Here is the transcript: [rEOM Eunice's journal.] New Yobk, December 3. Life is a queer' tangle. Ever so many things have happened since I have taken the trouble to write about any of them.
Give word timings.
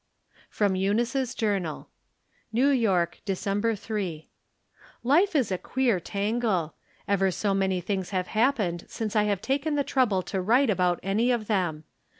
[rEOM 0.59 0.75
Eunice's 0.75 1.35
journal.] 1.35 1.87
New 2.51 2.69
Yobk, 2.71 3.23
December 3.23 3.75
3. 3.75 4.29
Life 5.03 5.35
is 5.35 5.51
a 5.51 5.59
queer' 5.59 5.99
tangle. 5.99 6.73
Ever 7.07 7.29
so 7.29 7.53
many 7.53 7.79
things 7.81 8.09
have 8.09 8.25
happened 8.25 8.85
since 8.87 9.15
I 9.15 9.25
have 9.25 9.43
taken 9.43 9.75
the 9.75 9.83
trouble 9.83 10.23
to 10.23 10.41
write 10.41 10.71
about 10.71 10.99
any 11.03 11.29
of 11.29 11.45
them. 11.45 11.83